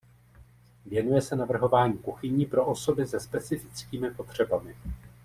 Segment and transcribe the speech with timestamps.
[0.85, 4.75] Věnuje se navrhování kuchyní pro osoby se specifickými potřebami.